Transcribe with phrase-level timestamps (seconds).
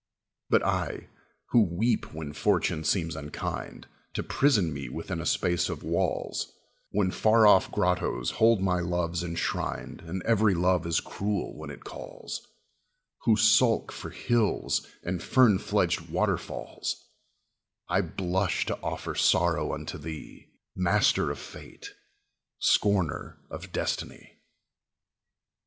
[0.49, 1.09] But I,
[1.51, 6.51] who weep when fortune seems unkind To prison me within a space of walls,
[6.89, 11.83] When far off grottoes hold my loves enshrined And every love is cruel when it
[11.83, 12.41] calls;
[13.25, 16.95] Who sulk for hills and fern fledged waterfalls,
[17.87, 21.93] I blush to offer sorrow unto thee, Master of fate,
[22.59, 24.39] scorner of destiny!